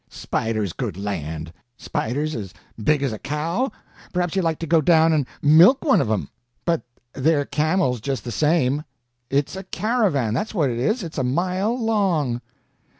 [0.09, 1.53] Spiders, good land!
[1.77, 3.71] Spiders as big as a cow?
[4.11, 6.27] Perhaps you'd like to go down and milk one of 'em.
[6.65, 6.81] But
[7.13, 8.83] they're camels, just the same.
[9.29, 12.41] It's a caravan, that's what it is, and it's a mile long."